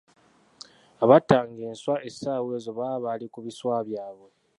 [1.03, 4.29] Abattanga enswa essaawa ezo baba bali ku biswa byabwe.